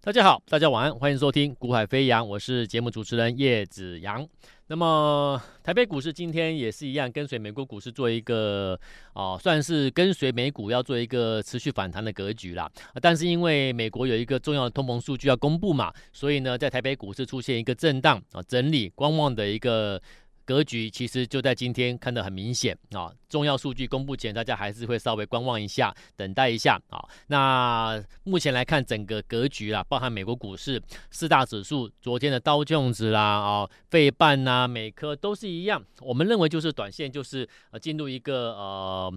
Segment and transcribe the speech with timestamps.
[0.00, 4.26] 大家好，大家晚安，欢迎收听《股海飞扬》，我是节目主持人叶子阳。
[4.68, 8.78] 那么台北股市今天也是一样，跟随美国股市做一个
[9.12, 12.70] 啊、算是跟随美股要做一个持续反弹的格局啦。
[13.02, 20.00] 但是因为美国有一个重要的通膨数据要公布嘛，所以呢，在台北股市出现一个震荡啊、整理、观望的一个。
[20.48, 27.04] 格局其实就在今天看得很明显啊，重要数据公布前，大家还是会稍微观望一下，等待一下啊。
[27.26, 35.84] 那目前来看，整个格局啦，包含美国股市四大指数，昨天的道琼斯啦啊、费半呐、美科都是一样。
[36.00, 39.12] 我们认为就是短线就是呃进入一个呃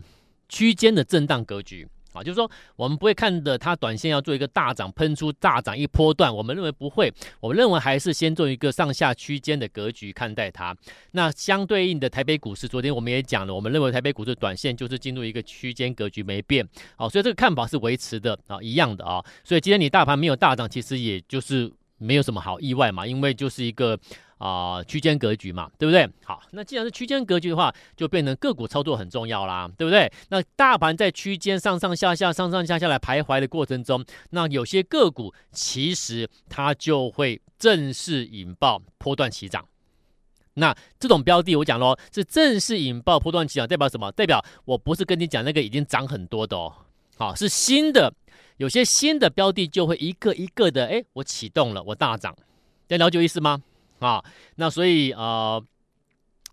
[0.50, 1.88] 区间的震荡格局。
[2.14, 10.76] 啊，就是说，我们不会看的，它短线要做一个大涨，喷出大涨一波段，我们认为不会，我们认为还是先做一个上下区间的格局看待它。
[11.12, 23.98] 那相对应的台北股市，昨天我们也讲了，我们认为台北股市短线就是进入一个区间格局没变，好，所以这个看法是维持的啊，一样的啊，所以今天你大盘没有大涨，其实也就是没有什么好意外嘛，因为就是一个。
[24.42, 26.10] 啊、区间格局嘛，对不对？
[26.26, 30.12] 好，那既然是区间格局的话，就变成个股操作很重要啦，对不对？
[30.30, 39.64] 那大盘在区间上上下下、上上下下来徘徊的过程中，那有些个股其实它就会正式引爆波段起涨。
[40.56, 44.12] 那这种标的，我讲喽，是正式引爆波段起涨，代表什么？
[44.14, 46.74] 代表我不是跟你讲那个已经涨很多的哦，
[47.16, 48.12] 好，是新的，
[48.58, 52.36] 有些新的标的就会一个一个的，哎，我启动了，我大涨，
[52.88, 53.62] 这样了解意思吗？
[54.02, 54.24] 啊，
[54.56, 55.64] 那所以呃，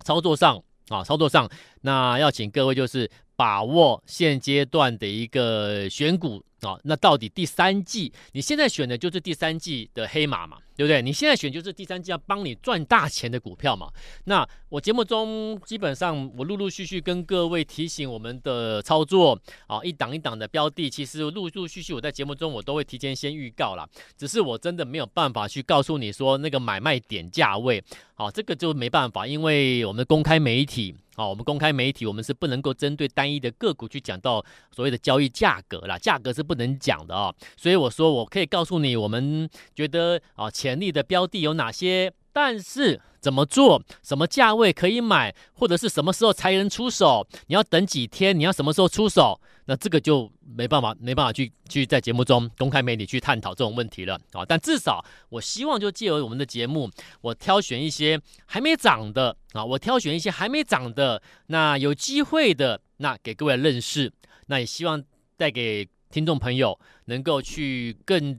[0.04, 1.48] 操作上啊，操作上，
[1.80, 6.44] 那要请各位就是把握现阶段的一个选股。
[6.62, 11.00] 啊、哦，那到底第三季你现在选的就是第三季的黑马嘛，对不对？
[11.00, 13.88] 你现在选就是第三季要帮你赚大钱的股票嘛。
[14.24, 23.88] 那我节目中基本上我陆陆续续跟各位提醒我们的操作啊，一档一档的标的，其实陆陆续续我在节目中我都会提前先预告啦。
[24.16, 27.82] 只是我真的没有办法去告诉你说那个买卖点价位，
[28.14, 30.94] 好，这个就没办法，因为我们公开媒体。
[31.18, 37.34] 好，我们公开媒体，我们是不能够针对单一的个股去讲到所谓的交易价格啦，价格是不能讲的啊。
[37.56, 42.12] 所以我说，我可以告诉你，我们觉得啊，潜力的标的有哪些。
[42.32, 43.82] 但是怎么做？
[44.02, 47.26] 什么价位可以买，或者是什么时候才能出手？
[47.46, 48.38] 你要等几天？
[48.38, 49.40] 你要什么时候出手？
[49.66, 54.44] 那这个就没办法，没办法去去在节目中公开媒体去探讨这种问题了啊！
[54.46, 56.90] 但至少我希望就借由我们的节目，
[57.20, 64.12] 我挑选一些还没涨的啊，我挑选一些还没涨的，那有机会的，那给各位认识。
[64.46, 65.02] 那也希望
[65.36, 65.88] 带给。
[66.10, 68.34] 听众朋友能够去更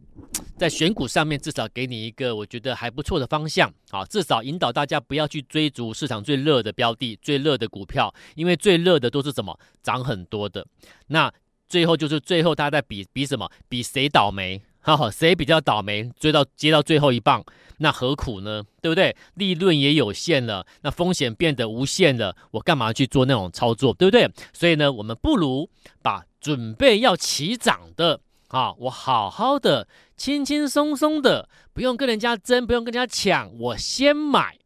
[0.60, 10.68] 在选股上面，至少给你一个我觉得还不错的方向啊，至少引导大家不要去追逐市场最热的标的、最热的股票，因为最热的都是什么涨很多的。
[11.08, 11.34] 那
[11.70, 13.50] 最后就是最后大家在比比什么？
[13.70, 14.62] 比谁倒霉？
[14.82, 16.12] 哈哈，谁比较倒霉？
[16.20, 17.44] 追到接到最后一棒，
[17.78, 18.62] 那何苦呢？
[18.82, 19.16] 对不对？
[19.36, 23.94] 利润也有限了，那风险变得无限了，我干嘛去做那种操作？
[23.94, 24.30] 对不对？
[24.52, 25.70] 所以呢，我们不如
[26.02, 26.26] 把。
[26.42, 29.88] 准备要起涨的啊，我好好的、
[30.18, 34.58] 轻轻松松的，不用跟人家争，不用跟人家抢，我先买。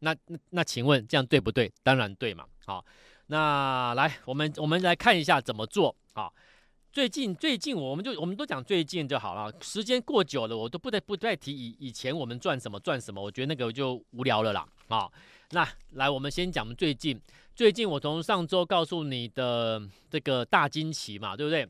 [0.00, 1.72] 那那那，请问这样对不对？
[1.82, 2.44] 当然对嘛。
[2.64, 2.84] 好，
[3.26, 5.94] 那来，我们我们来看一下怎么做。
[6.12, 6.32] 好，
[6.92, 9.52] 最近最近，我们就我们都讲最近就好了。
[9.60, 14.64] 时间过久了，我都不得不再提以以前我们赚什么赚什么，我觉得那个就无聊了啦。
[14.88, 15.12] 好，
[15.50, 17.20] 那来，我们先讲最近。
[17.56, 21.66] 最近我从上周告诉你的这个大惊奇嘛，对不对？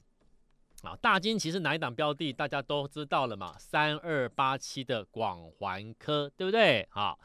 [0.86, 2.32] 啊，大惊奇是哪一档标的？
[2.32, 6.86] 大家都知道了嘛，三二八七的广环科，对不对？
[6.90, 7.18] 好。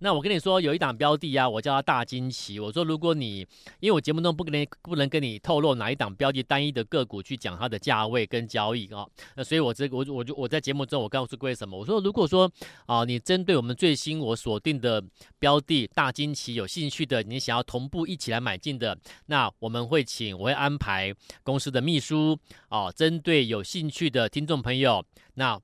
[0.00, 2.60] 那我跟你说，有一档标的啊，我叫它大惊奇。
[2.60, 3.38] 我说，如果你
[3.80, 9.04] 因为我节目中不跟不能跟你透露哪一档标的单一的个股去讲它的价位跟交易啊，
[9.34, 11.76] 那所以我这我我就我在节目中我告诉各位什么？
[11.76, 12.48] 我说，如果说
[12.86, 15.02] 啊，你针对我们最新我锁定的
[15.40, 18.96] 标的大惊奇有兴趣的，你想要同步一起来买进的，
[19.26, 21.12] 那我们会请我会安排
[21.42, 25.02] 公司的秘书啊，针对有兴趣的听众朋友，
[25.34, 25.58] 那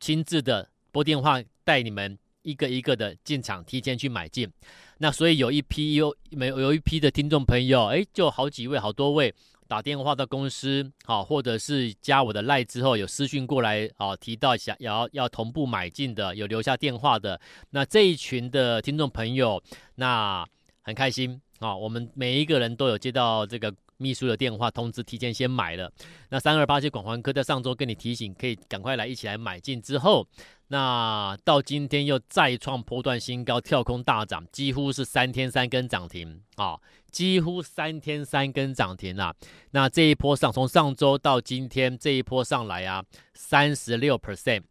[0.00, 2.18] 亲自的拨电话带你们。
[2.42, 4.50] 一个一个的进场，提前去买进，
[4.96, 9.32] 那所以有一批有没有有一批的听众朋友，哎，就好几位、好多位
[9.68, 17.38] 打电话到公司，好，或者是加我的赖之后有私讯过来，啊，提到想要要同步买进的，有留下电话的，
[17.72, 19.62] 那这一群的听众朋友，
[19.96, 20.42] 那
[20.80, 23.72] 很开心啊，我们每一个人都有接到这个。
[24.00, 25.92] 秘书的电话通知，提前先买了。
[26.30, 29.80] 那三二八七广环科在上周跟你提醒，可以赶快来一起来买进。
[29.80, 30.26] 之后，
[30.68, 36.80] 那到今天又再创波段新高，跳空大涨，几乎是三天三根涨停啊、哦！
[37.10, 39.34] 几乎三天三根涨停啊！
[39.72, 43.04] 那这一波上，从上周到今天这一波上来啊，
[43.34, 44.62] 三十六 percent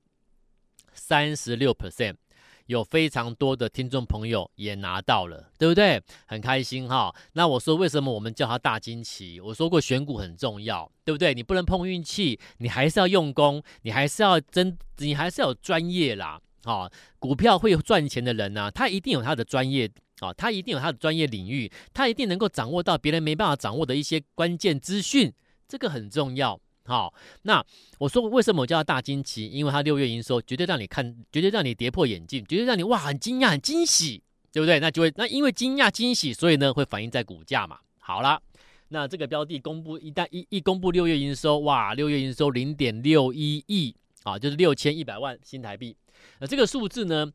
[0.93, 2.15] 三十六 percent。
[2.69, 5.99] 有非常多的听众朋友也拿到了，对不对？
[6.27, 7.11] 很开心哈。
[7.33, 9.41] 那我说为什么我们叫它大惊奇？
[9.41, 11.33] 我说过选股很重要，对不对？
[11.33, 16.39] 你不能碰运气，你还是要用功，你还是要真，你还是要有专业啦。
[16.63, 16.87] 啊，
[17.17, 19.89] 股票会赚钱的人呢、他一定有他的专业
[20.19, 25.33] 啊，他一定有他的专业领域，他一定能够掌握到别人没办法掌握的一些关键资讯，
[25.67, 26.61] 这个很重要。
[26.89, 27.13] 好，
[27.43, 27.63] 那
[27.99, 29.45] 我说为什么我叫它大惊奇？
[29.45, 34.79] 因为它六月营收绝对让你看，绝对让你跌破眼镜，绝对让你哇很惊讶、很惊喜，对不对？
[34.79, 37.77] 那就会那因为惊讶、惊喜，所以呢会反映在股价嘛。
[37.99, 38.41] 好了，
[38.87, 45.95] 那这个标的公布一旦一一公布六月营收，哇，六月营收零点六一亿啊，就是六千一百万新台币。
[46.39, 47.31] 那这个数字呢，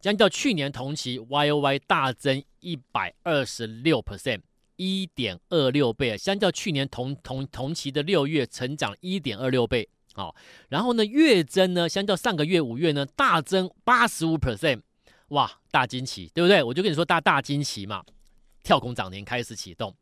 [0.00, 4.42] 相较去年同期 Y O Y 大增一百二十六 percent。
[4.76, 9.88] 一点二六倍，相较去年同同同期的六月，成长一点二六倍。
[10.14, 10.32] 好，
[10.68, 14.80] 然后呢，月增呢，相较上个月五月呢，大增八十五 percent，
[15.30, 16.62] 哇，大惊奇，对不对？
[16.62, 18.04] 我就跟你说大大惊奇嘛，
[18.62, 19.92] 跳空涨停开始启动，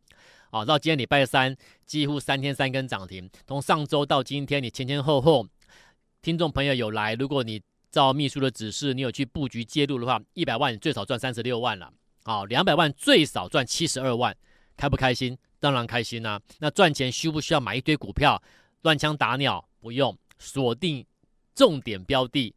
[0.50, 5.46] 哦，到今天礼拜三，几乎三天三根涨停，从上周到今天，你前前后后，
[6.20, 11.90] 听众朋友有来，如果你照秘书的指示，你有去布局介入的话，一百万你最少赚三十六万了，
[12.24, 14.36] 好，两百万最少赚七十二万。
[14.76, 15.36] 开不开心？
[15.60, 18.42] 当然开心啦、那赚钱需不需要买一堆股票
[18.82, 19.64] 乱枪打鸟？
[19.78, 21.06] 不用，锁定
[21.54, 22.52] 重点标的，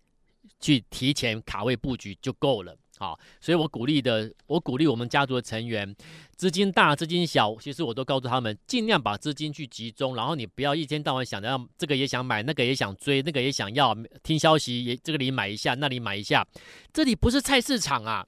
[0.59, 2.75] 去提前卡位布局就够了。
[2.97, 5.95] 好，所以我鼓励的，我鼓励我们家族的成员，
[6.35, 16.47] 资金大资金小，其实我都告诉他们，尽量把资金去集中，然后你不要一天到晚想着要这个也想买，那个也想追，那个也想要，听消息也这个里买一下，那里买一下，
[16.91, 18.25] 这里不是菜市场啊。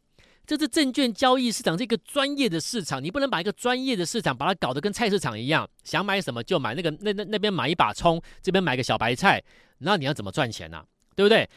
[0.48, 9.44] 这是证券交易市场，这个专业的市场，你不能把一个专业的市场把它搞得跟菜市场一样，想买什么就买，那个那那那边买一把葱，这边买个小白菜，
[9.80, 10.82] 那你要怎么赚钱呢、
[11.18, 11.48] 对不对？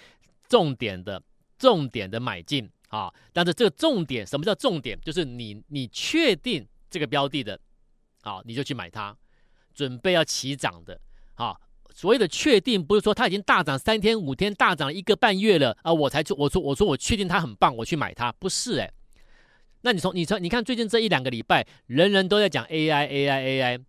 [0.48, 1.22] 重点的
[1.56, 3.14] 重点的买进啊！
[3.32, 5.00] 但是这个重点，什么叫重点？
[5.00, 7.56] 就是你你确定这个标的的，
[8.22, 9.16] 好，你就去买它，
[9.72, 11.00] 准备要起涨的，
[11.34, 11.60] 好。
[11.94, 18.92] 所谓的确定，不是说它已经大涨三天五天，大涨一个半月了啊，我才去我说我说我确定它很棒，我去买它，不是诶。
[19.82, 23.84] 那你从你从你看最近这一两个礼拜，人人都在讲 AI AI AI，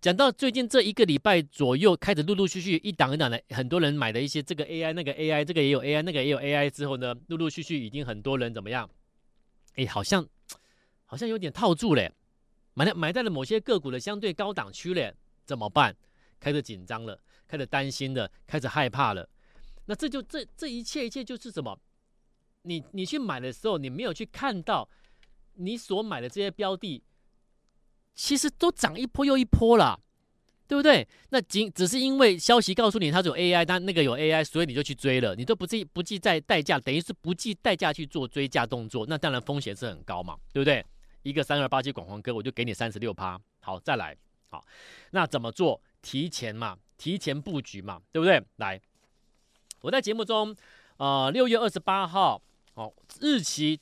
[0.00, 8.88] 讲到最近这一个礼拜左右，开始陆陆续续一档一档的，很多人买的一些这个 AI 那个 AI，这个也有 AI 那个也有 AI 之后呢，陆陆续续已经很多人怎么样？
[9.76, 10.24] 哎，好像
[11.06, 12.12] 好像有点套住嘞，
[12.74, 15.12] 买在买在了某些个股的相对高档区嘞，
[15.44, 15.96] 怎么办？
[16.44, 17.18] 开始紧张了，
[17.48, 19.26] 开始担心了，开始害怕了。
[19.86, 21.80] 那这就这这一切一切就是什么？
[22.64, 24.86] 你你去买的时候，你没有去看到
[25.54, 27.02] 你所买的这些标的，
[28.14, 29.98] 其实都涨一波又一波了，
[30.68, 31.08] 对不对？
[31.30, 40.84] 那仅只是因为消息告诉你它有 AI，但那个有 AI，所以你就去追了，你都不计不计在代价，等于是不计代价去做追价动作，那当然风险是很高嘛，对不对？
[41.22, 44.14] 一个三二八七广环科，我就给你三十六趴，好，再来，
[44.50, 44.62] 好，
[45.10, 45.80] 那怎么做？
[46.04, 48.40] 提前嘛，提前布局嘛，对不对？
[48.56, 48.78] 来，
[49.80, 50.54] 我在节目中，
[50.98, 52.40] 呃，六月二十八号，
[52.74, 53.80] 哦，日期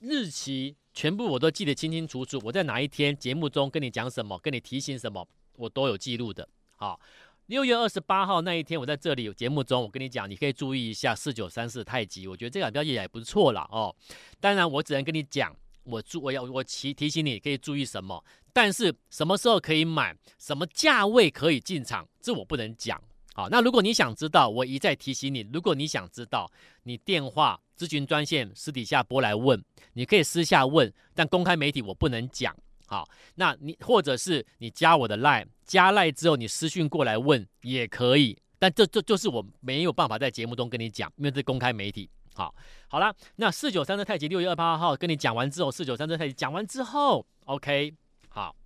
[0.00, 2.38] 日期全部我都记得清清楚楚。
[2.44, 5.26] 我在哪一天节目中跟你讲什么，跟你提醒什么，
[5.56, 6.46] 我都有记录的。
[6.76, 7.00] 好，
[7.46, 13.96] 六月二十八号那一天，我在这里有节目中，我跟你讲，你可以注意一下四九三四太极，我觉得这个标记也不错了哦。
[14.38, 15.56] 当然，我只能跟你讲。
[15.84, 23.00] 我注我要我提提醒你可以注意什么，但是什么时候可以买，什么价位可以进场，这我不能讲。
[23.34, 26.50] 好，那如果你想知道，我一再提醒你，如果你想知道，
[26.82, 29.62] 你电话咨询专线私底下拨来问，
[29.94, 32.54] 你可以私下问，但公开媒体我不能讲。
[32.86, 42.10] 好，那你或者是你加我的 line，加 line 之后你私讯过来问也可以，但这这就是我没有办法在节目中跟你讲，因为这公开媒体。
[42.34, 42.54] 好，
[42.88, 47.94] 好了，那四九三的太极六月二八号跟你讲完之后，四九三的太极讲完之后，OK，
[48.30, 48.56] 好，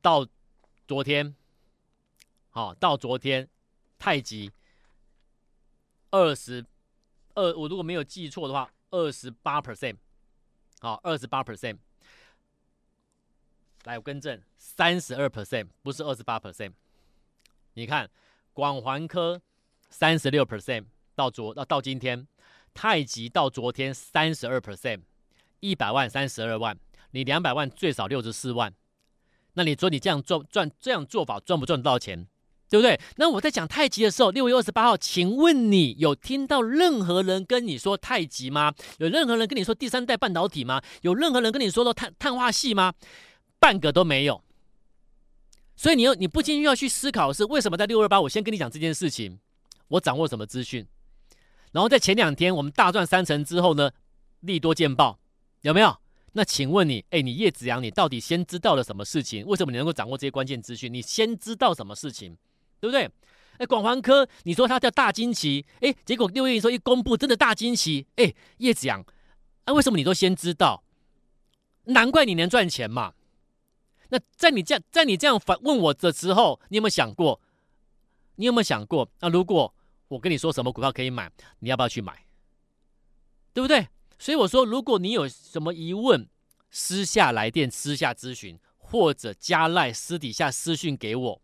[0.00, 0.26] 到
[0.88, 1.36] 昨天，
[2.48, 3.46] 好，到昨天
[3.98, 4.50] 太极
[6.10, 6.64] 二十
[7.34, 9.96] 二，我如果没有记错的话，二十八 percent，
[10.80, 11.76] 好，二十八 percent，
[13.84, 16.72] 来我更正，三十二 percent，不是二十八 percent，
[17.74, 18.10] 你看
[18.54, 19.42] 广环科
[19.90, 20.86] 三十六 percent。
[21.20, 22.26] 到昨到到今天，
[22.72, 25.00] 太极到昨天三十二 percent，
[25.60, 26.74] 一百万三十二万，
[27.10, 28.72] 你两百万最少六十四万，
[29.52, 32.26] 那你说你这样做赚这样做法赚不赚得到钱，
[32.70, 32.98] 对不对？
[33.16, 38.72] 那我在讲太极的时候，六月二十八号，请问你有听到任何人跟你说太极吗？
[38.96, 40.80] 有任何人跟你说第三代半导体吗？
[41.02, 42.94] 有任何人跟你说到碳碳化系吗？
[43.58, 44.42] 半个都没有。
[45.76, 49.38] 所以你要你不禁要去思考的是为什么在六二八我先跟你讲这件事情。
[49.88, 50.86] 我掌握什么资讯？
[51.72, 53.90] 然后在前两天我们大赚三成之后呢，
[54.40, 55.18] 利多见报，
[55.62, 55.96] 有没有？
[56.32, 59.44] 那请问你，哎，你叶子阳，你到底先知道了什么事情？
[59.46, 60.92] 为什么你能够掌握这些关键资讯？
[60.92, 62.36] 你先知道什么事情，
[62.80, 63.10] 对不对？
[63.58, 69.04] 哎，广环科，你说它叫大惊奇，哎，结果六月营收一公布，真的大惊奇，哎，叶子阳，
[69.64, 70.82] 啊，为什么你都先知道？
[71.84, 73.14] 难怪你能赚钱嘛。
[74.10, 77.40] 那在你这样在你这样反问我的时候，你有没有想过？
[78.36, 79.10] 你有没有想过？
[79.20, 79.74] 那如果
[80.10, 82.26] 我跟你说什么股票可以买，你要不要去买？
[83.54, 83.86] 对不对？
[84.18, 86.28] 所以我说，如果你有什么疑问，
[86.68, 91.40] 私下来电、私下咨询，或者加赖私底下私讯给我，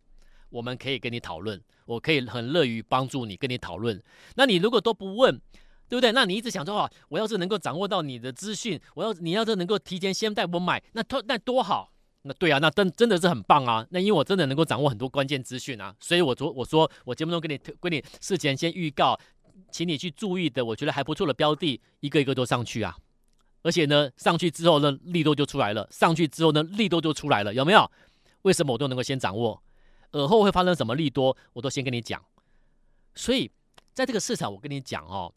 [0.51, 1.63] 我们可以跟你讨论。
[1.85, 4.03] 我可以很乐于帮助你，跟你讨论。
[4.35, 5.41] 那你如果都不问，
[5.89, 6.11] 对不对？
[6.11, 11.93] 那你一直想说啊，我要是能够掌握到你的资讯，我要你要是能够提前先带我买，那多那多好。
[12.27, 13.87] 那对啊，那真真的是很棒啊。
[13.91, 19.19] 那因为我真的能够掌握很多关键资讯啊，所以我昨我说我节目中跟你跟你事前先预告。
[19.73, 22.97] 请你去注意的，我觉得还不错的标的，一个一个都上去啊！
[23.63, 27.91] 而且呢，上去之后呢，利多就出来了；上去之后呢，利多就出来了，有没有？
[28.43, 29.61] 为什么我都能够先掌握？
[30.13, 32.23] 而后会发生什么利多，我都先跟你讲。
[33.15, 33.51] 所以，
[33.95, 35.35] 在这个市场，我跟你讲哦，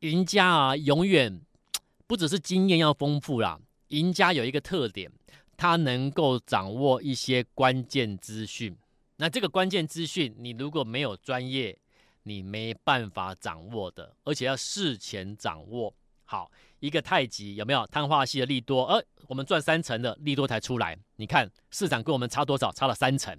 [0.00, 1.40] 赢家啊，永远
[2.06, 3.58] 不只是经验要丰富啦，
[3.88, 5.10] 赢家有一个特点，
[5.58, 8.74] 他能够掌握一些关键资讯。
[9.16, 11.76] 那这个关键资讯，你如果没有专业，
[12.22, 15.92] 你没办法掌握的，而且要事前掌握
[16.24, 16.48] 好
[16.78, 18.84] 一个太极有没有碳化系的利多？
[18.84, 22.70] 呃，我们赚三成的利多才出来，你看市场跟我们差多少？
[22.70, 23.36] 差了三成。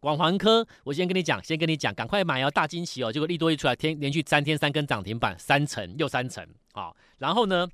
[0.00, 3.10] 广环科，我先跟你讲，先跟你讲，赶快买哦，大惊喜哦！
[3.10, 6.92] 结果利多一出来，天连续三天三根涨停板，三成又三成啊！
[7.16, 7.66] 然后呢，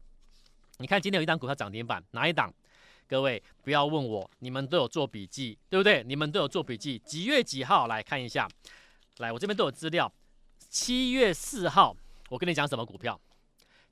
[0.79, 2.55] 你看今天有一档股票涨停板，哪一档？
[3.11, 6.05] 各位不要问我，你们都有做笔记，对不对？
[6.07, 8.49] 你们都有做笔记，几月几号来看一下？
[9.19, 10.13] 来，我这边都有资料。
[10.69, 11.97] 七月四号，
[12.29, 13.21] 我跟你讲什么股票？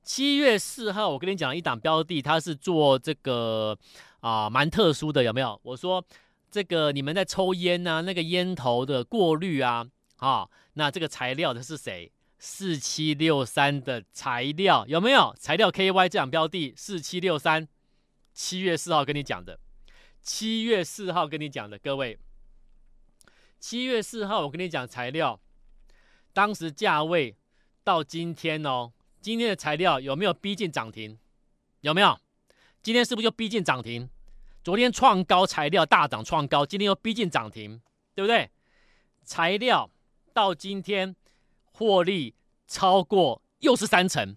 [0.04, 3.76] 七月四号，我跟你讲一档标的，它是做这个
[4.20, 5.58] 啊，蛮特殊的，有没有？
[5.64, 6.02] 我说
[6.48, 9.84] 这个你们在抽烟啊，那个烟头的过滤啊，
[10.18, 12.12] 啊，那这个材料的是谁？
[12.38, 15.34] 四七六三的材料有没有？
[15.40, 17.66] 材料 KY 这档标的四七六三，
[18.38, 19.58] 七月四号跟你讲的，
[20.22, 22.16] 七月四号跟你讲的，各位，
[23.58, 25.40] 七月四号我跟你讲材料。
[26.32, 27.36] 当时价位
[27.82, 31.18] 到今天哦，今天的材料有没有逼近涨停？
[31.80, 32.16] 有没有？
[32.80, 34.08] 今天是不是就逼近涨停？
[34.62, 37.82] 昨天创高，材料大涨创高，今天又逼近涨停，
[38.14, 38.48] 对不对？
[39.24, 39.90] 材料
[40.32, 41.16] 到今天
[41.72, 42.36] 获利
[42.68, 44.36] 超过，又是三成，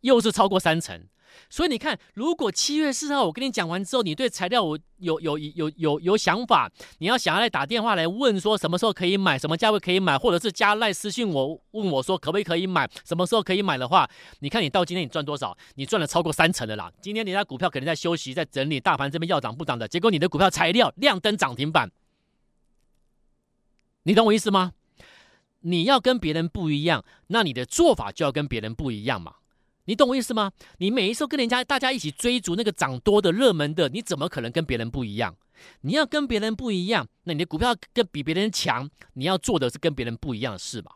[0.00, 1.06] 又是超过三成。
[1.48, 14.08] 所以你看，如果七月四号我跟你讲完之后，你对材料我有有有有有想法，你要想要来打电话来问说什么时候可以买，什么价位可以买，或者是加赖私信我问我说可不可以买，什么时候可以买的话，
[14.40, 15.56] 你看你到今天你赚多少？
[15.74, 16.92] 你赚了超过三成的啦。
[17.00, 21.90] 今天你家股票可能在休息，在整理，大盘这边要涨不涨的，结果你的股票材料亮灯涨停板，
[24.04, 24.72] 你懂我意思吗？
[25.60, 29.34] 你要跟别人不一样，那你的做法就要跟别人不一样嘛。
[29.86, 30.52] 你懂我意思吗？
[30.78, 35.34] 你每一次跟人家大家一起追逐那个涨多的热门的，你怎么可能跟别人不一样？
[35.80, 40.92] 你要跟别人不一样，那你的股票跟比别人强，你要做的是跟别人不一样的事嘛。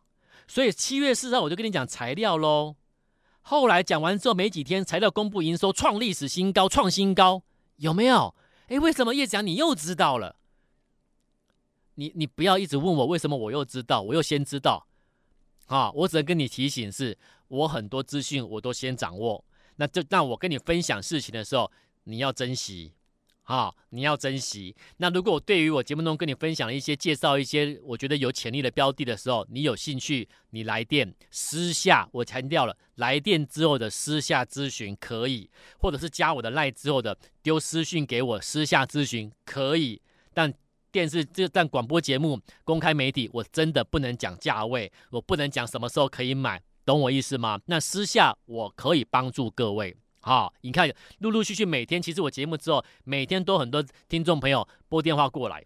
[0.47, 2.76] 所以七月四号我就跟你讲材料喽。
[3.42, 7.42] 后来讲完之后没几天，材料公布营收创历史新高，创新高，
[7.76, 8.35] 有没有？
[8.66, 10.37] 诶，为什么叶子你又知道了？
[11.94, 14.87] 你你不要一直问我为什么我又知道，我又先知道。
[15.66, 17.16] 啊，我只能跟你提醒是，
[17.50, 19.45] 我很多资讯我都先掌握。
[19.76, 21.71] 那这那我跟你分享事情的时候，
[22.04, 22.92] 你要珍惜，
[23.42, 24.75] 啊，你要珍惜。
[24.97, 40.00] 那如果我对于我节目中跟你分享了一些介绍一些我觉得有潜力的标的的时候，你有兴趣，你来电私下，我强调了，来电之后的私下咨询可以，或者是加我的赖之后的丢私讯给我私下咨询可以，
[40.33, 40.52] 但。
[40.92, 47.61] 电视这但广播节目、公开媒体，我真的不能讲价位，我不能讲什么时候可以买，懂我意思吗？
[47.67, 49.97] 那私下我可以帮助各位。
[50.21, 55.65] 好，你看，陆陆续续每天，其实我节目之后，每天都很多听众朋友拨电话过来，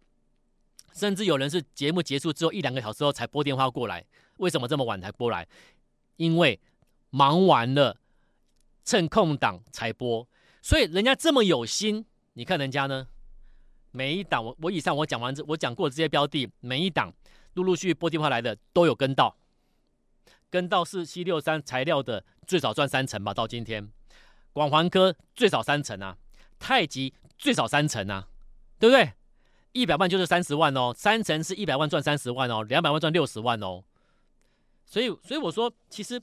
[0.92, 4.04] 甚至有人是节目结束之后一两个小时后才拨电话过来。
[4.37, 5.47] 为什么这么晚才拨来？
[6.16, 6.61] 因为
[7.11, 7.97] 忙完了，
[8.85, 10.28] 趁空档才拨。
[10.62, 12.04] 所以人家这么有心，
[12.35, 13.06] 你看人家呢？
[13.90, 17.12] 每一档我我以上我讲完这我讲过这些标的，每一档
[17.54, 19.37] 陆陆续续拨电话来的都有跟到，
[20.54, 23.90] 跟到四七六三材料的最少赚三成吧，到今天，
[24.52, 26.16] 广环科最少三成啊，
[26.61, 28.28] 太极最少三成啊，
[28.78, 29.14] 对不对？
[29.73, 33.82] 一百万就是三十万哦，三成是一百万赚三十万哦，两百万赚六十万哦，
[34.87, 36.23] 所以所以我说，其实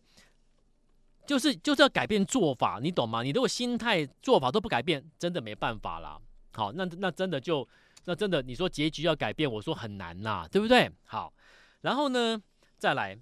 [1.25, 3.23] 就是就是要改变做法，你懂吗？
[3.23, 6.17] 你如果心态做法都不改变，真的没办法啦。
[6.53, 7.67] 好，那那真的就
[8.05, 10.89] 那真的，你说结局要改变，我说很难呐，对不对？
[11.03, 11.33] 好，
[11.81, 12.41] 然后呢，
[12.77, 13.19] 再来，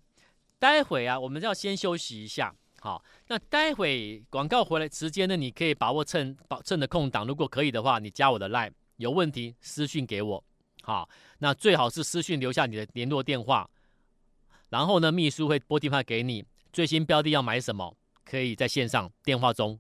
[0.60, 2.54] 待会啊，我们要先休息一下。
[2.82, 10.44] 好，那待会广告回来时间呢，你可以把握趁把趁的空档，如果可以的话，你加我的 line，有问题私讯给我。
[10.82, 13.70] 好，那最好是私讯留下你的联络电话，
[14.70, 19.78] 然后呢，秘书会拨电话给你，最新标的要买什么，可以在线上电话中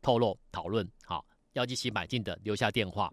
[0.00, 0.86] 透露讨论。
[1.04, 3.12] 好，要一起买进的留下电话，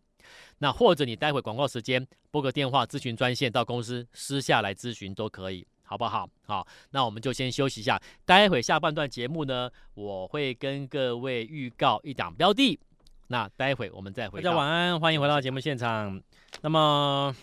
[0.59, 5.67] 那或者你待会广告时间拨个电话咨询专线到公司私下来咨询都可以。
[5.85, 6.27] 好不好？
[6.45, 8.01] 好，那我们就先休息一下。
[8.25, 12.79] 待会下半段节目呢，我会跟各位预告一档标的。
[13.27, 14.41] 那待会我们再回。
[14.41, 16.21] 大家晚安，欢迎回到节目现场。
[16.61, 17.35] 那么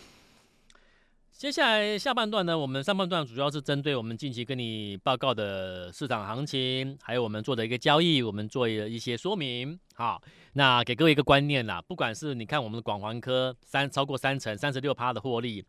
[1.33, 9.77] 接下来下半段呢，我们上半段主要是针对我们近期跟你报告的市场行情，还有我们做的一个交易，我们做一些说明。
[9.95, 10.23] 好，
[10.53, 15.65] 那给各位一个观念啦，不管是你看我们的广环科三超过三成三十六趴的获利。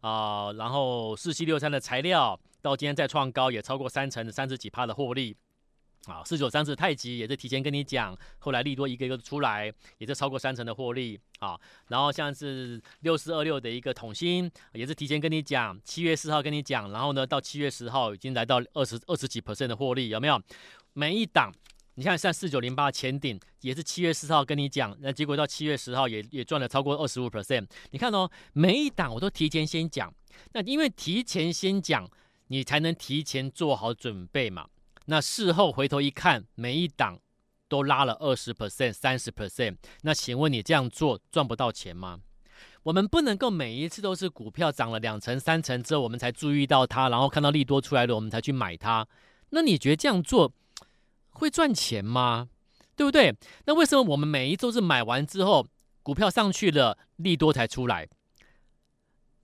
[0.00, 5.36] 啊、然后四七六三的材料到今天再创高，也超过三成的三十几趴的获利。
[6.06, 11.20] 啊，四九三四太极也是提前跟你讲，后来利多一个一个出来，也是超过三成的获利。
[11.40, 20.40] 啊，然后像是六四二六的一个统芯，也是提前跟你讲，七月四号跟你讲，然后呢到七月十号已经来到二十二十几 percent 的获利，有没有？
[20.94, 21.52] 每一档。
[21.98, 27.66] 你看，像四九零八前顶也是七月四号跟你讲，那结果到七月十号也也赚了超过二十五 percent。
[27.90, 30.14] 你看哦，每一档我都提前先讲，
[30.52, 32.08] 那因为提前先讲，
[32.46, 34.68] 你才能提前做好准备嘛。
[35.06, 37.18] 那事后回头一看，每一档
[37.68, 39.74] 都拉了二十 percent、三十 percent。
[40.02, 42.20] 那请问你这样做赚不到钱吗？
[42.84, 49.04] 我们不能够每一次都是股票涨了两成、三成之后，我们才注意到它，然后看到利多出来了，我们才去买它。
[49.50, 50.52] 那你觉得这样做？
[51.38, 52.48] 会赚钱吗？
[52.94, 53.34] 对不对？
[53.64, 55.64] 那为什么我们每一周是买完之后，
[56.02, 58.06] 股票上去了，利多才出来，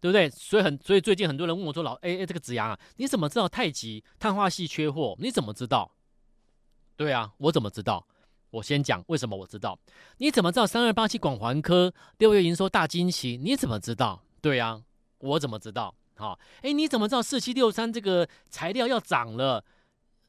[0.00, 0.28] 对不对？
[0.28, 5.16] 所以很，所以最近很多人问我说：“老，哎哎，这个子阳啊，你怎么知道太极碳化系缺货？
[5.20, 5.92] 你怎么知道？”
[6.96, 8.06] 对啊，我怎么知道？
[8.50, 9.78] 我先讲为什么我知道。
[10.18, 13.36] 你怎么知道三二八七广环科六月营收大惊奇？
[13.36, 14.22] 你怎么知道？
[14.40, 14.82] 对啊，
[15.18, 15.94] 我怎么知道？
[16.16, 19.64] 好，哎，你怎么知道四七六三这个材料要涨了？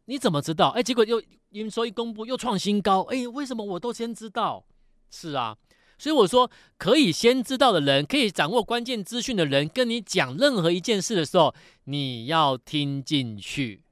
[0.06, 0.70] 你怎么知道？
[0.70, 4.66] 哎，结果又营收一公布又创新高，哎，为什么我都先知道？
[5.10, 5.58] 是啊，
[5.98, 13.84] 所以我说可以先知道的人，可以掌握关键资讯的人，跟你讲任何一件事的时候，你要听进去，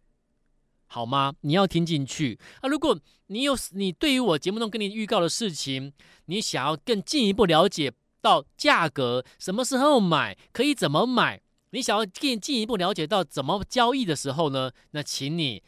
[0.87, 1.33] 好吗？
[1.41, 2.67] 你要听进去啊！
[2.67, 5.93] 如果你有你对于我节目中跟你预告的事情，
[6.25, 14.71] 你想要更进一步了解到价格，什么时候买，可以怎么买，你想要更进一步了解到怎么交易的时候呢？
[14.91, 15.63] 那请你。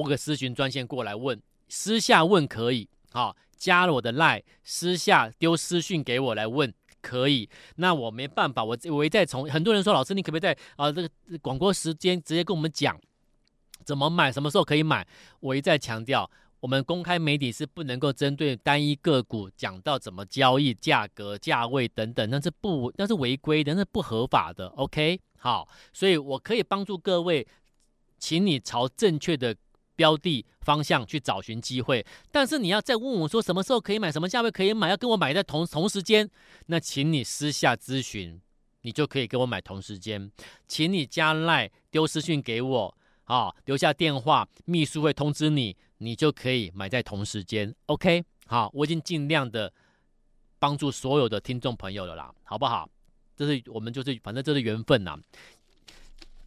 [0.00, 7.46] 拨个咨询专线过来问，私下问可以，好，加了我的 line，私下丢私讯给我来问可以。
[7.76, 11.10] 那我没办法，我我一再从很多人说，老师你可不可以在啊这个
[11.42, 12.98] 广播时间直接跟我们讲
[13.84, 15.06] 怎么买，什么时候可以买？
[15.40, 24.68] 我一再强调，我们公开媒体是不能够针对单一个股讲到怎么交易、价格、价位等等，那是不那是违规的，那是不合法的。
[24.68, 27.46] OK，好，所以我可以帮助各位，
[28.18, 29.54] 请你朝正确的。
[30.00, 36.26] 标的方向去找寻机会，但是你要再问我说什么时候可以买，什么价位可以买，要跟我买在同同时间，
[36.68, 38.40] 那请你私下咨询，
[38.80, 40.32] 你就可以跟我买同时间，
[40.66, 47.74] 请你加赖丢私讯给我，啊，留下电话，秘书会通知你，你就可以买在同时间。
[47.84, 49.70] OK，好，我已经尽量的
[50.58, 52.88] 帮助所有的听众朋友了啦，好不好？
[53.36, 55.18] 这是我们就是反正这是缘分呐。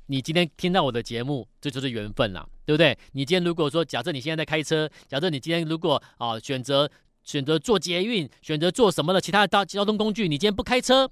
[0.08, 2.98] 你今天听到我的节目，这就是缘分了，对不对？
[3.14, 6.90] 你今天如果说，假设你现在在开车，假设你今天如果啊选择
[7.24, 11.10] 选择坐捷运，选择坐什么的其他的交交通工具，你今天不开车，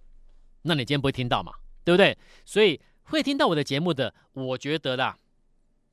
[0.63, 2.17] 那你今天不会听到嘛，对不对？
[2.45, 5.17] 所以会听到我的节目的，我觉得啦，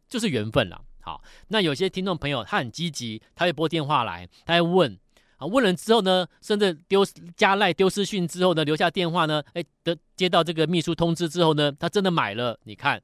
[0.08, 0.82] 就是缘分了。
[1.00, 4.98] 好，那有些听众朋友他很积极，他会拨电话来，他会问。
[5.38, 7.05] 啊，问了之后呢，甚至丢
[7.37, 12.59] 加赖丢私讯之后呢，留下电话呢，哎，得接到这个秘书通知之后呢，他真的买了。
[12.64, 13.01] 你看，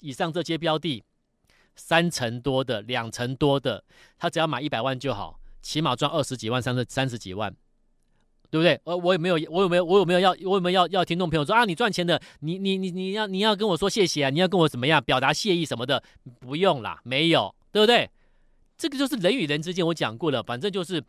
[0.00, 1.02] 以上这些标的，
[1.74, 3.82] 三成多的，两成多的，
[4.18, 7.50] 他只要买一百万就好，起码赚二十几万、三十三十几万，
[8.50, 8.78] 对不对？
[8.84, 16.02] 呃，我有没有，我有没有，我有没有要，我有没有要要听众朋友说啊，你赚钱的，你你你你要你要跟我说谢谢啊，你要跟我怎么样表达谢意什么的，
[16.38, 18.10] 不用啦，没有，对不对？
[18.78, 21.04] 这个就是人与人之间，我讲过了，反正就是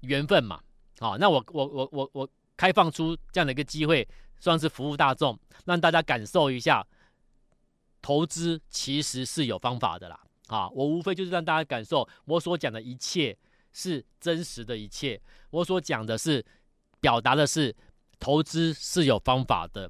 [0.00, 0.60] 缘分嘛。
[0.98, 6.84] 好，那我我我我我开放出这样的一个机会，算是服务大众，让大家感受一下
[8.00, 10.18] 投资其实是有方法的啦。
[10.48, 13.36] 啊，我无非就是让大家感受我所讲的一切
[13.72, 16.44] 是真实的一切，我所讲的是
[17.00, 17.74] 表达的是
[18.18, 19.88] 投资是有方法的，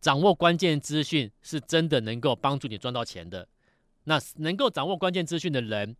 [0.00, 3.46] 掌握关键资讯是真的能够帮助你赚到钱的。
[4.04, 5.96] 那能够掌握关键资讯的人，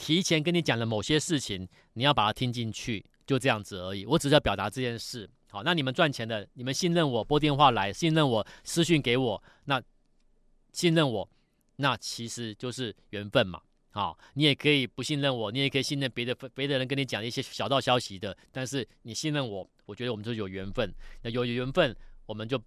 [0.00, 4.06] 提前跟你讲了某些事情，你要把它听进去，就这样子而已。
[4.06, 5.28] 我只是要表达这件事。
[5.50, 9.80] 好，那你们赚钱的，你们信任我，拨电话来，信任我，私讯给我，那
[10.72, 11.28] 信任我，
[11.76, 13.60] 那其实就是缘分嘛。
[13.90, 20.90] 好，你也可以不信任我，你也可以信任别的别的人跟你讲一些小道消息的，但是你信任我，我觉得我们就有缘分。
[21.22, 22.58] 那有缘分，我们就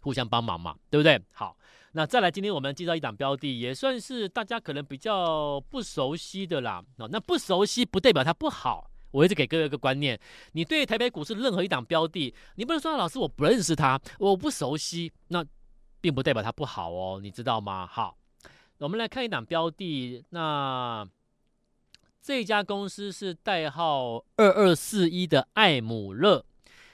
[0.00, 1.20] 互相帮忙嘛，对不对？
[1.30, 1.56] 好，
[1.92, 6.84] 那再来，今天我们介绍一档标的，也算是大家可能比较不熟悉的啦。
[7.10, 8.88] 那不熟悉不代表它不好。
[9.10, 10.16] 我一直给各位一个观念：
[10.52, 15.44] 你对台北股市任何一档标的，你不能说老师我不认识它，我不熟悉，那
[16.00, 17.84] 并不代表它不好哦，你知道吗？
[17.84, 18.16] 好，
[18.78, 21.04] 我们来看一档标的，那
[22.22, 26.44] 这家公司是代号二二四一的艾姆勒。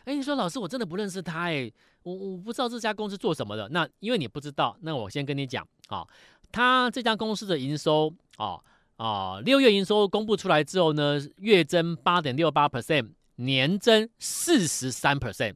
[0.04, 1.70] 哎，你说老师我真的不认识它，哎，
[2.06, 3.68] 我我不知道这家公司做什么的。
[3.70, 6.06] 那因为你不知道，那我先跟你讲啊，
[6.52, 8.60] 他这家公司的营收啊。
[8.96, 15.54] 啊，六月营收公布出来之后呢，月增八点六八 percent，年增四十三 percent。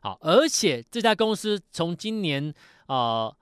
[0.00, 2.54] 好，而且这家公司从今年
[2.86, 3.36] 啊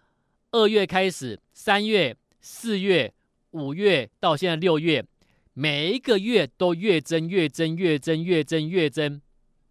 [0.51, 3.15] 二月开始，三月、四月、
[3.53, 5.07] 五月到现在六月，
[5.53, 9.23] 每一个月都月增、月增、月增、月增、月增。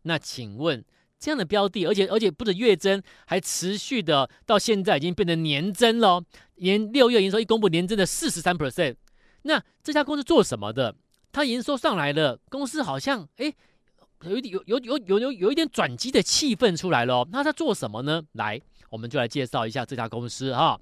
[0.04, 0.86] 那请问？
[1.20, 6.24] 这样的标的，而且而且不止月增，还持续的到现在已经变成年增了。
[6.56, 8.96] 年六月营收一公布，年增的四十三 percent。
[9.42, 10.96] 那这家公司做什么的？
[11.32, 13.54] 它营收上来了，公司好像哎，
[14.24, 17.28] 有一点有有有有有有一点转机的气氛出来了。
[17.32, 18.24] 那它做什么呢？
[18.34, 20.80] 来，我们就来介绍一下这家公司哈。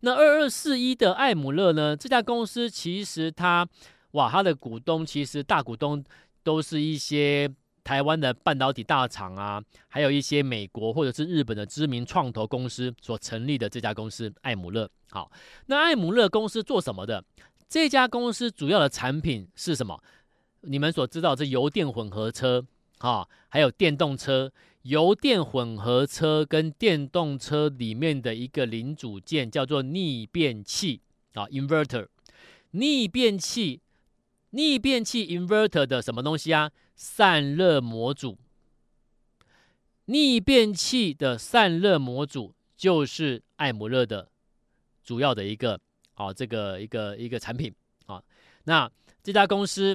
[0.00, 1.94] 那二二四一的艾姆勒呢？
[1.94, 3.68] 这家公司其实它
[4.12, 6.02] 哇，它的股东其实大股东
[6.42, 7.50] 都是一些。
[7.86, 14.90] 台湾的半导体大厂啊，还有一些美国或者是日本的知名创投公司所成立的这家公司艾姆勒。
[15.10, 15.30] 好，
[15.66, 17.24] 那艾姆勒公司做什么的？
[17.68, 20.02] 这家公司主要的产品是什么？
[20.62, 22.66] 你们所知道这油电混合车
[22.98, 24.52] 啊，还有电动车。
[24.82, 31.00] 油电混合车跟电动车里面的一个零组件叫做逆变器
[31.34, 32.08] 啊，inverter。
[32.72, 33.80] 逆变器，
[34.56, 36.72] 逆变器 inverter 的什么东西啊？
[36.94, 38.38] 散热模组，
[40.06, 44.30] 逆变器的散热模组就是艾姆勒的
[45.04, 45.78] 主要的一个
[46.14, 47.74] 啊，这个一个一个产品
[48.06, 48.22] 啊。
[48.64, 48.90] 那
[49.22, 49.94] 这家公司，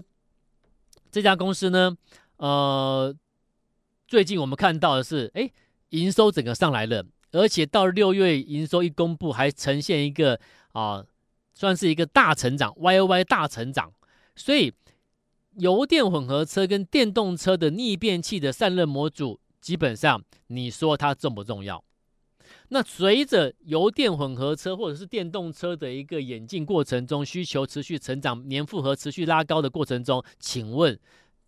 [1.11, 1.97] 这家公司呢，
[2.37, 3.15] 呃，
[4.07, 5.49] 最近我们看到的是，哎，
[5.89, 10.39] 营收整个上来了，而且到六月营收一公布，还呈现一个
[10.73, 11.03] 啊，
[11.55, 13.91] 算是一个大成长，Y O Y 大成长，
[14.41, 14.73] 所以。
[15.57, 21.83] 油电混合车跟电动车的逆变器的散热模组，基本上你说它重不重要？
[22.69, 30.97] 那随着油电混合车或者是电动车的一个演进过程中，需求持续成长，年复合持续拉高的过程中，请问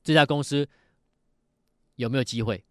[0.04, 0.68] 这家公司
[1.96, 2.62] 有没有机会？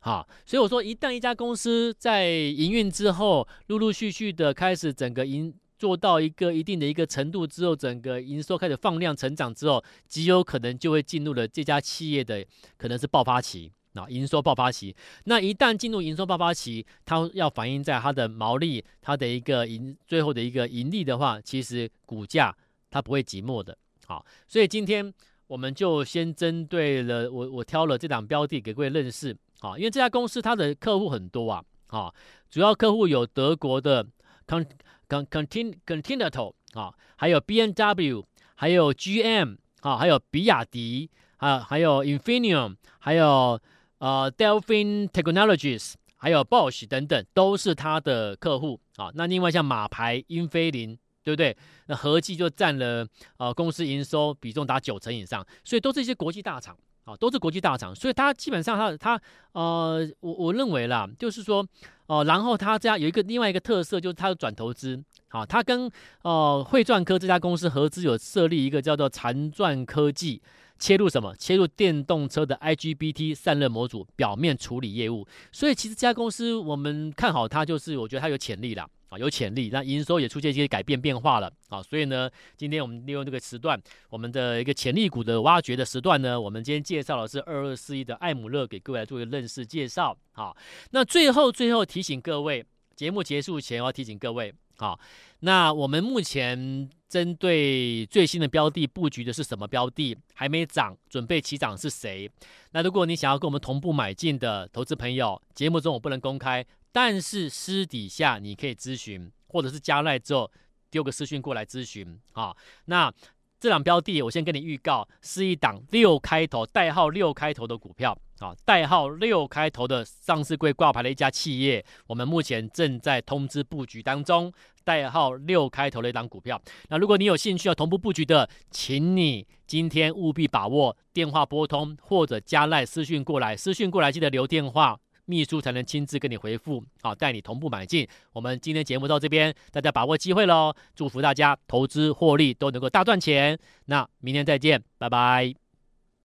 [0.00, 5.54] 好，所以我说，一旦一家公司在营运之后，陆陆续续的开始整个营。
[5.78, 12.44] 做到一个一定的一个程度之后，整个营收开始放量成长之后，极有可能就会进入了这家企业的
[12.78, 14.96] 可能是爆发期啊，营收爆发期。
[15.24, 22.56] 那一旦进入营收爆发期，它要反映在它的毛利、它的一个盈最后的一个盈利的话，其实股价
[22.90, 23.76] 它不会寂寞的。
[24.06, 25.12] 好，所以今天
[25.46, 32.12] 我们就先针对了我我挑了这档标的给各位认识啊，因为这家公司它的客户很多啊，啊，
[32.48, 34.06] 主要客户有德国的
[34.46, 34.64] 康。
[35.08, 43.60] Continental 啊，还有 B&W，还有 GM 啊，还有比亚迪啊，还有 Infineon，还有
[43.98, 49.10] 呃 Delphin Technologies，还有 Bosch 等等，都是他的客户啊。
[49.14, 51.56] 那另外像马牌、英飞凌，对不对？
[51.86, 53.06] 那合计就占了
[53.38, 56.76] 呃公司营收比重达九成以上，所以都是一些国际大厂。
[57.06, 61.64] 啊，都是国际大厂，所以它基本上它它呃，我我认为啦，就是说
[62.06, 65.90] 哦、然后他家有一个另外一个特色，就是他的转投资，好，他跟
[66.22, 70.40] 哦汇钻科这家公司合资有设立一个叫做残钻科技，
[70.78, 71.34] 切入什么？
[71.36, 78.86] 切入电动车的 IGBT 散热模组表面处理业务，所以其实这家公司我们看好它，就是我觉得它有潜力啦。
[79.08, 90.16] 啊，有潜力，那营收也出现一些改变变化了啊，所以呢，今天我们利用这个时段，我们的一个潜力股的挖掘的时段呢，我们今天介绍的是二二四一的艾姆勒，给各位来做一个认识介绍。
[90.32, 90.56] 好，
[90.90, 92.64] 那最后最后提醒各位，
[92.94, 94.98] 节目结束前，要提醒各位，好，
[95.40, 100.16] 那我们目前针对最新的标的布局的是什么标的？
[100.34, 102.30] 还没涨，准备起涨是谁？
[102.72, 110.50] 那如果你想要跟我们同步买进的投资朋友，节目中我不能公开，但是私底下你可以咨询，或者是加赖之后
[110.90, 113.12] 丢个私讯过来咨询，好，那。
[113.58, 124.52] 这档标的，我先跟你预告，是一档六开头，代号六开头的股票啊，代号六开头的上市柜挂牌的一家企业，我们目前正在通知布局当中，
[124.84, 126.60] 代号六开头的一档股票。
[126.88, 134.98] 那如果你有兴趣要同步布局的，请你今天务必把握电话拨通或者加赖私讯过来，私讯过来记得留电话。
[135.26, 138.08] 秘书才能亲自跟你回复，好，带你同步买进。
[138.32, 140.72] 我们今天节目到这边，大家把握机会喽！
[140.94, 143.58] 祝福大家投资获利都能够大赚钱。
[143.86, 145.65] 那明天再见，拜拜。